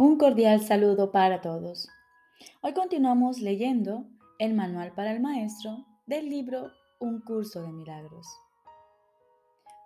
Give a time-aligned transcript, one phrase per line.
[0.00, 1.88] Un cordial saludo para todos.
[2.62, 4.08] Hoy continuamos leyendo
[4.38, 8.28] el Manual para el Maestro del libro Un Curso de Milagros.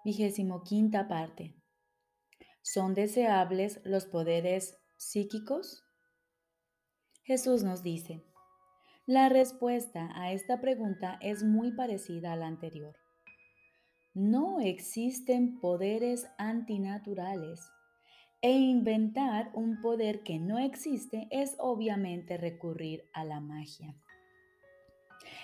[0.05, 1.55] Vigésimo quinta parte.
[2.61, 5.83] ¿Son deseables los poderes psíquicos?
[7.23, 8.23] Jesús nos dice,
[9.07, 12.97] la respuesta a esta pregunta es muy parecida a la anterior.
[14.13, 17.63] No existen poderes antinaturales
[18.43, 23.95] e inventar un poder que no existe es obviamente recurrir a la magia.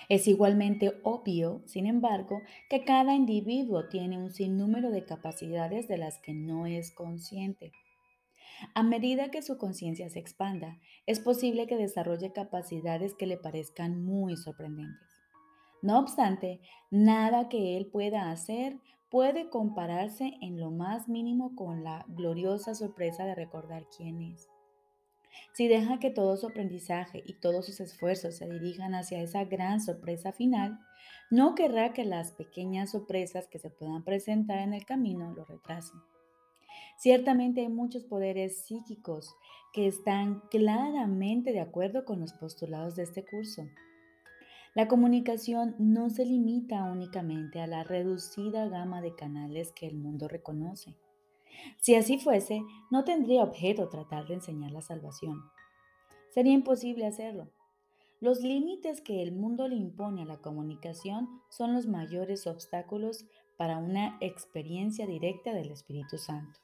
[0.09, 6.19] Es igualmente obvio, sin embargo, que cada individuo tiene un sinnúmero de capacidades de las
[6.19, 7.71] que no es consciente.
[8.75, 14.03] A medida que su conciencia se expanda, es posible que desarrolle capacidades que le parezcan
[14.03, 15.07] muy sorprendentes.
[15.81, 16.59] No obstante,
[16.91, 18.77] nada que él pueda hacer
[19.09, 24.49] puede compararse en lo más mínimo con la gloriosa sorpresa de recordar quién es.
[25.53, 29.81] Si deja que todo su aprendizaje y todos sus esfuerzos se dirijan hacia esa gran
[29.81, 30.79] sorpresa final,
[31.31, 35.99] no querrá que las pequeñas sorpresas que se puedan presentar en el camino lo retrasen.
[36.97, 39.35] Ciertamente hay muchos poderes psíquicos
[39.73, 43.63] que están claramente de acuerdo con los postulados de este curso.
[44.75, 50.27] La comunicación no se limita únicamente a la reducida gama de canales que el mundo
[50.27, 50.95] reconoce.
[51.79, 52.61] Si así fuese,
[52.91, 55.41] no tendría objeto tratar de enseñar la salvación.
[56.29, 57.51] Sería imposible hacerlo.
[58.21, 63.25] Los límites que el mundo le impone a la comunicación son los mayores obstáculos
[63.57, 66.59] para una experiencia directa del Espíritu Santo,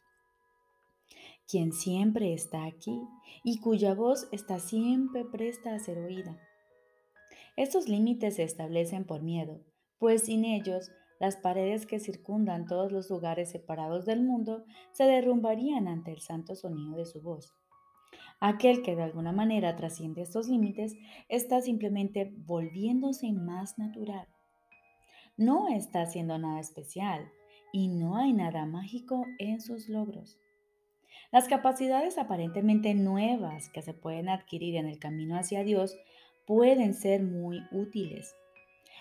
[1.47, 3.01] quien siempre está aquí
[3.43, 6.39] y cuya voz está siempre presta a ser oída.
[7.55, 9.61] Estos límites se establecen por miedo,
[9.97, 15.87] pues sin ellos las paredes que circundan todos los lugares separados del mundo se derrumbarían
[15.87, 17.53] ante el santo sonido de su voz.
[18.41, 20.97] Aquel que de alguna manera trasciende estos límites
[21.29, 24.27] está simplemente volviéndose más natural.
[25.37, 27.31] No está haciendo nada especial
[27.71, 30.37] y no hay nada mágico en sus logros.
[31.31, 35.97] Las capacidades aparentemente nuevas que se pueden adquirir en el camino hacia Dios
[36.45, 38.35] pueden ser muy útiles.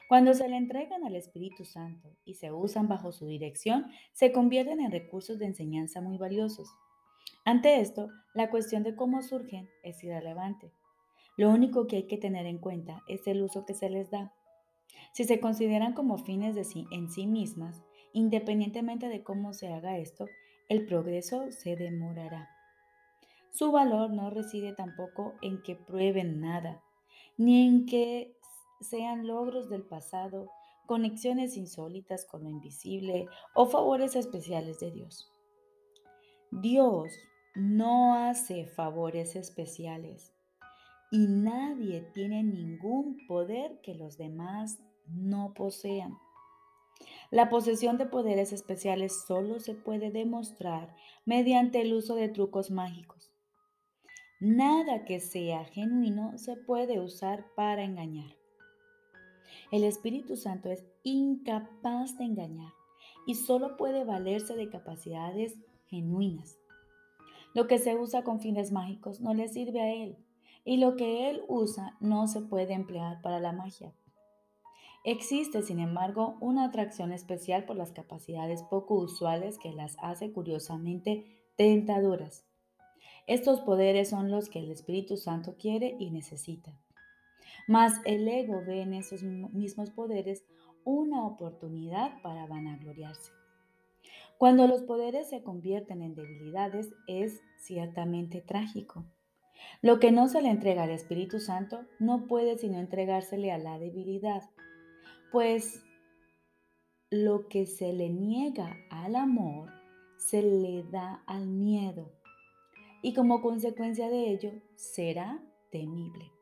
[0.09, 4.81] Cuando se le entregan al Espíritu Santo y se usan bajo su dirección, se convierten
[4.81, 6.69] en recursos de enseñanza muy valiosos.
[7.45, 10.73] Ante esto, la cuestión de cómo surgen es irrelevante.
[11.37, 14.33] Lo único que hay que tener en cuenta es el uso que se les da.
[15.13, 17.83] Si se consideran como fines de sí, en sí mismas,
[18.13, 20.27] independientemente de cómo se haga esto,
[20.69, 22.49] el progreso se demorará.
[23.51, 26.84] Su valor no reside tampoco en que prueben nada,
[27.37, 28.37] ni en que
[28.81, 30.51] sean logros del pasado,
[30.87, 35.31] conexiones insólitas con lo invisible o favores especiales de Dios.
[36.51, 37.13] Dios
[37.55, 40.33] no hace favores especiales
[41.11, 46.19] y nadie tiene ningún poder que los demás no posean.
[47.31, 50.95] La posesión de poderes especiales solo se puede demostrar
[51.25, 53.34] mediante el uso de trucos mágicos.
[54.47, 58.37] Nada que sea genuino se puede usar para engañar.
[59.73, 62.71] El Espíritu Santo es incapaz de engañar
[63.27, 65.55] y solo puede valerse de capacidades
[65.87, 66.59] genuinas.
[67.55, 70.19] Lo que se usa con fines mágicos no le sirve a él
[70.63, 73.95] y lo que él usa no se puede emplear para la magia.
[75.05, 81.25] Existe, sin embargo, una atracción especial por las capacidades poco usuales que las hace curiosamente
[81.57, 82.45] tentadoras.
[83.27, 86.79] Estos poderes son los que el Espíritu Santo quiere y necesita.
[87.67, 90.45] Mas el ego ve en esos mismos poderes
[90.85, 93.33] una oportunidad para vanagloriarse.
[94.37, 99.07] Cuando los poderes se convierten en debilidades es ciertamente trágico.
[99.81, 103.79] Lo que no se le entrega al Espíritu Santo no puede sino entregársele a la
[103.79, 104.43] debilidad,
[105.33, 105.83] pues
[107.09, 109.71] lo que se le niega al amor
[110.19, 112.13] se le da al miedo
[113.05, 115.39] y como consecuencia de ello será
[115.71, 116.33] temible.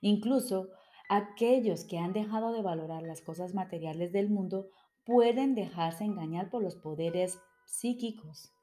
[0.00, 0.70] Incluso
[1.10, 4.70] aquellos que han dejado de valorar las cosas materiales del mundo
[5.04, 8.54] pueden dejarse engañar por los poderes psíquicos.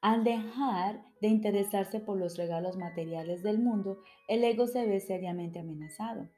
[0.00, 5.58] Al dejar de interesarse por los regalos materiales del mundo, el ego se ve seriamente
[5.58, 6.30] amenazado.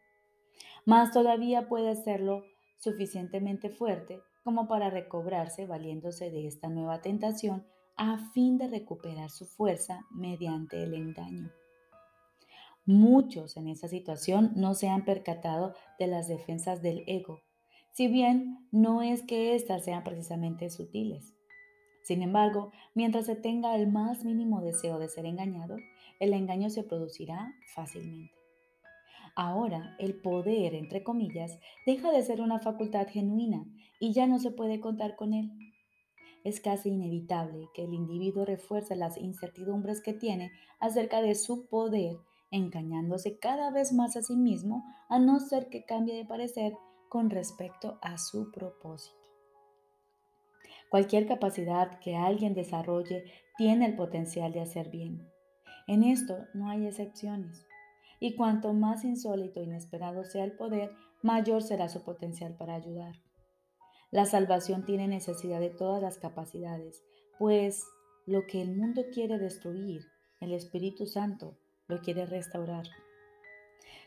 [0.84, 2.42] Más todavía puede serlo
[2.78, 7.64] suficientemente fuerte como para recobrarse valiéndose de esta nueva tentación
[7.98, 11.50] a fin de recuperar su fuerza mediante el engaño.
[12.86, 17.42] Muchos en esa situación no se han percatado de las defensas del ego,
[17.92, 21.34] si bien no es que éstas sean precisamente sutiles.
[22.04, 25.76] Sin embargo, mientras se tenga el más mínimo deseo de ser engañado,
[26.20, 28.32] el engaño se producirá fácilmente.
[29.34, 33.66] Ahora, el poder, entre comillas, deja de ser una facultad genuina
[34.00, 35.50] y ya no se puede contar con él.
[36.44, 42.16] Es casi inevitable que el individuo refuerce las incertidumbres que tiene acerca de su poder,
[42.50, 46.74] engañándose cada vez más a sí mismo, a no ser que cambie de parecer
[47.08, 49.16] con respecto a su propósito.
[50.90, 53.24] Cualquier capacidad que alguien desarrolle
[53.56, 55.28] tiene el potencial de hacer bien.
[55.86, 57.66] En esto no hay excepciones.
[58.20, 60.90] Y cuanto más insólito e inesperado sea el poder,
[61.22, 63.14] mayor será su potencial para ayudar.
[64.10, 67.04] La salvación tiene necesidad de todas las capacidades,
[67.38, 67.84] pues
[68.26, 70.06] lo que el mundo quiere destruir,
[70.40, 71.58] el Espíritu Santo
[71.88, 72.86] lo quiere restaurar.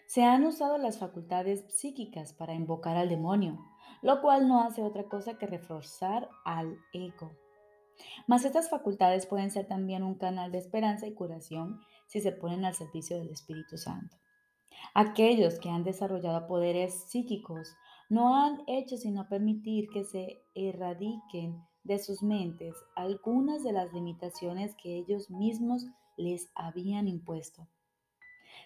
[0.08, 3.60] Se han usado las facultades psíquicas para invocar al demonio,
[4.02, 7.32] lo cual no hace otra cosa que reforzar al ego.
[8.28, 12.66] Mas estas facultades pueden ser también un canal de esperanza y curación si se ponen
[12.66, 14.18] al servicio del Espíritu Santo.
[14.94, 17.76] Aquellos que han desarrollado poderes psíquicos
[18.12, 24.76] no han hecho sino permitir que se erradiquen de sus mentes algunas de las limitaciones
[24.76, 25.86] que ellos mismos
[26.18, 27.70] les habían impuesto.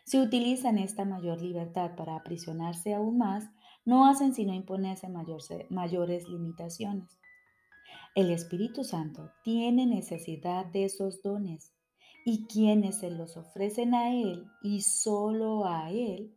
[0.04, 3.48] Si utilizan esta mayor libertad para aprisionarse aún más,
[3.86, 5.08] no hacen sino imponerse
[5.70, 7.20] mayores limitaciones.
[8.16, 11.72] El Espíritu Santo tiene necesidad de esos dones
[12.26, 16.36] y quienes se los ofrecen a Él y solo a Él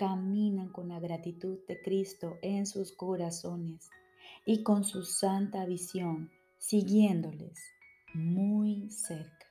[0.00, 3.90] caminan con la gratitud de Cristo en sus corazones
[4.46, 7.60] y con su santa visión, siguiéndoles
[8.14, 9.46] muy cerca.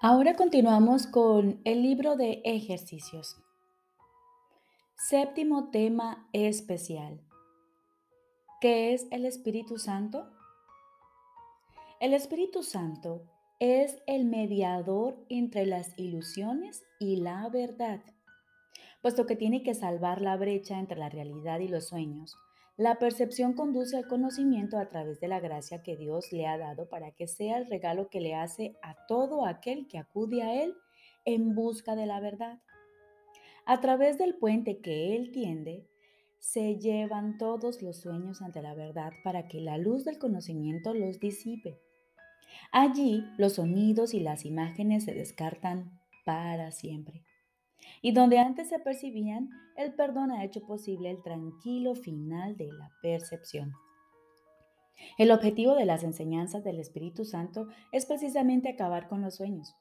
[0.00, 3.36] Ahora continuamos con el libro de ejercicios.
[4.96, 7.20] Séptimo tema especial.
[8.62, 10.37] ¿Qué es el Espíritu Santo?
[12.00, 13.24] El Espíritu Santo
[13.58, 18.00] es el mediador entre las ilusiones y la verdad,
[19.02, 22.36] puesto que tiene que salvar la brecha entre la realidad y los sueños.
[22.76, 26.88] La percepción conduce al conocimiento a través de la gracia que Dios le ha dado
[26.88, 30.76] para que sea el regalo que le hace a todo aquel que acude a Él
[31.24, 32.60] en busca de la verdad.
[33.66, 35.84] A través del puente que Él tiende,
[36.38, 41.18] se llevan todos los sueños ante la verdad para que la luz del conocimiento los
[41.18, 41.80] disipe.
[42.72, 47.24] Allí los sonidos y las imágenes se descartan para siempre.
[48.02, 52.90] Y donde antes se percibían, el perdón ha hecho posible el tranquilo final de la
[53.02, 53.72] percepción.
[55.16, 59.74] El objetivo de las enseñanzas del Espíritu Santo es precisamente acabar con los sueños,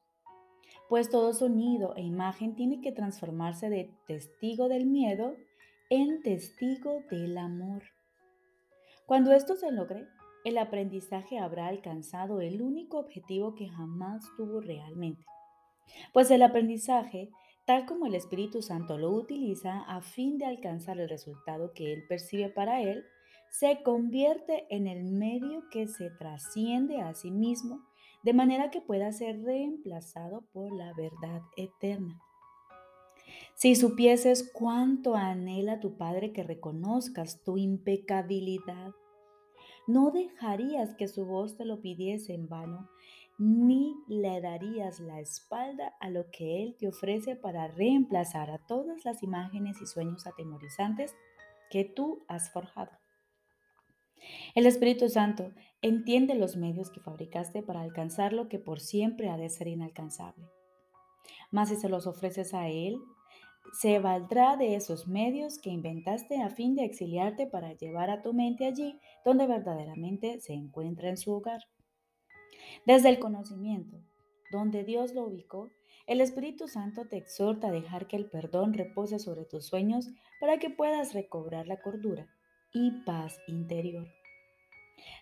[0.89, 5.35] pues todo sonido e imagen tiene que transformarse de testigo del miedo
[5.89, 7.83] en testigo del amor.
[9.06, 10.07] Cuando esto se logre,
[10.47, 15.25] el aprendizaje habrá alcanzado el único objetivo que jamás tuvo realmente.
[16.13, 17.29] Pues el aprendizaje,
[17.65, 22.05] tal como el Espíritu Santo lo utiliza a fin de alcanzar el resultado que él
[22.07, 23.03] percibe para él,
[23.49, 27.81] se convierte en el medio que se trasciende a sí mismo
[28.23, 32.21] de manera que pueda ser reemplazado por la verdad eterna.
[33.55, 38.94] Si supieses cuánto anhela tu Padre que reconozcas tu impecabilidad,
[39.87, 42.89] no dejarías que su voz te lo pidiese en vano,
[43.37, 49.06] ni le darías la espalda a lo que Él te ofrece para reemplazar a todas
[49.06, 51.15] las imágenes y sueños atemorizantes
[51.69, 52.91] que tú has forjado.
[54.56, 55.51] El Espíritu Santo
[55.81, 60.45] entiende los medios que fabricaste para alcanzar lo que por siempre ha de ser inalcanzable.
[61.51, 62.99] Mas si se los ofreces a Él,
[63.74, 68.33] se valdrá de esos medios que inventaste a fin de exiliarte para llevar a tu
[68.33, 71.62] mente allí donde verdaderamente se encuentra en su hogar.
[72.86, 73.97] Desde el conocimiento,
[74.52, 75.71] donde Dios lo ubicó,
[76.06, 80.07] el Espíritu Santo te exhorta a dejar que el perdón repose sobre tus sueños
[80.40, 82.28] para que puedas recobrar la cordura
[82.74, 84.07] y paz interior.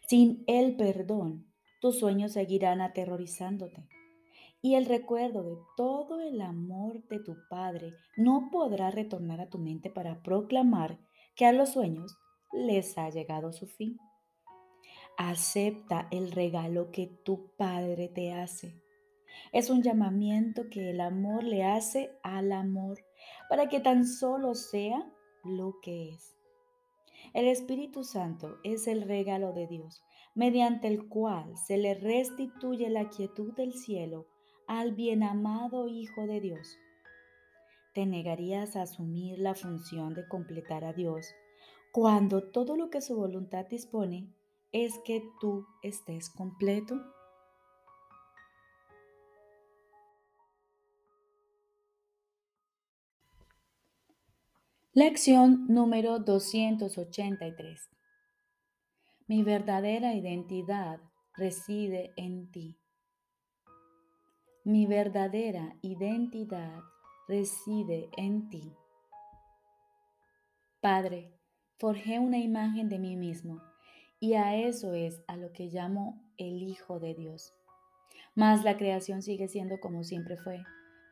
[0.07, 3.87] Sin el perdón, tus sueños seguirán aterrorizándote
[4.65, 9.59] y el recuerdo de todo el amor de tu Padre no podrá retornar a tu
[9.59, 10.97] mente para proclamar
[11.35, 12.17] que a los sueños
[12.51, 13.99] les ha llegado su fin.
[15.19, 18.81] Acepta el regalo que tu Padre te hace.
[19.51, 22.97] Es un llamamiento que el amor le hace al amor
[23.47, 25.07] para que tan solo sea
[25.43, 26.35] lo que es.
[27.35, 30.01] El Espíritu Santo es el regalo de Dios,
[30.33, 34.25] mediante el cual se le restituye la quietud del cielo
[34.67, 36.77] al bien amado Hijo de Dios.
[37.93, 41.33] ¿Te negarías a asumir la función de completar a Dios
[41.91, 44.27] cuando todo lo que su voluntad dispone
[44.73, 47.01] es que tú estés completo.
[54.91, 57.89] Lección número 283.
[59.27, 60.99] Mi verdadera identidad
[61.37, 62.77] reside en ti.
[64.67, 66.81] Mi verdadera identidad
[67.27, 68.73] reside en ti.
[70.81, 71.31] Padre,
[71.77, 73.61] forjé una imagen de mí mismo
[74.19, 77.53] y a eso es a lo que llamo el Hijo de Dios.
[78.33, 80.63] Mas la creación sigue siendo como siempre fue,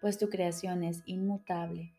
[0.02, 1.94] pues tu creación es inmutable.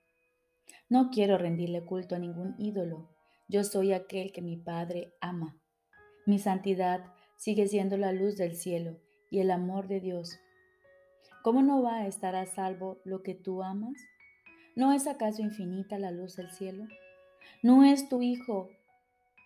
[0.89, 3.09] No quiero rendirle culto a ningún ídolo.
[3.47, 5.57] Yo soy aquel que mi Padre ama.
[6.27, 8.99] Mi santidad sigue siendo la luz del cielo
[9.31, 10.41] y el amor de Dios.
[11.45, 13.99] ¿Cómo no va a estar a salvo lo que tú amas?
[14.77, 16.87] ¿No es acaso infinita la luz del cielo?
[17.63, 18.71] ¿No es tu Hijo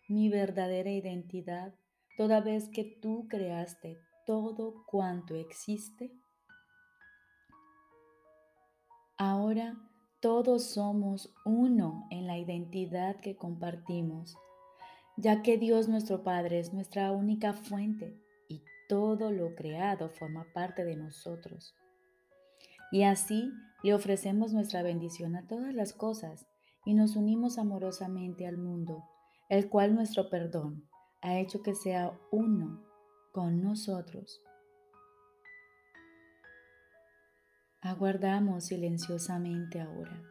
[0.09, 1.75] mi verdadera identidad
[2.17, 6.12] toda vez que tú creaste todo cuanto existe?
[9.17, 9.76] Ahora
[10.21, 14.37] todos somos uno en la identidad que compartimos,
[15.17, 20.85] ya que Dios nuestro Padre es nuestra única fuente y todo lo creado forma parte
[20.85, 21.75] de nosotros.
[22.90, 23.52] Y así
[23.83, 26.47] le ofrecemos nuestra bendición a todas las cosas
[26.85, 29.04] y nos unimos amorosamente al mundo,
[29.49, 30.88] el cual nuestro perdón
[31.21, 32.83] ha hecho que sea uno
[33.33, 34.40] con nosotros.
[37.80, 40.23] Aguardamos silenciosamente ahora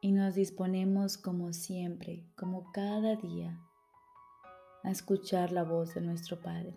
[0.00, 3.60] y nos disponemos como siempre, como cada día,
[4.82, 6.76] a escuchar la voz de nuestro Padre.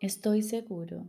[0.00, 1.08] Estoy seguro